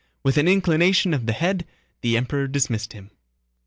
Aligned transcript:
With 0.23 0.37
an 0.39 0.47
inclination 0.47 1.13
of 1.13 1.27
the 1.27 1.31
head 1.31 1.63
the 2.01 2.17
Emperor 2.17 2.47
dismissed 2.47 2.93
him. 2.93 3.11